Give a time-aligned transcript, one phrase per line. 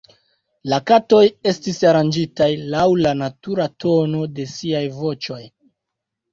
[0.71, 1.19] La katoj
[1.51, 5.41] estis aranĝitaj laŭ la natura tono de siaj voĉoj.